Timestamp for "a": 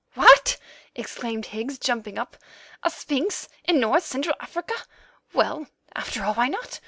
2.81-2.89